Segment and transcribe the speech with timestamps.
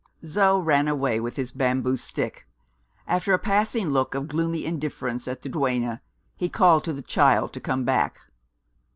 [0.25, 2.47] Zo ran away with his bamboo stick.
[3.05, 6.01] After a passing look of gloomy indifference at the duenna,
[6.35, 8.19] he called to the child to come back.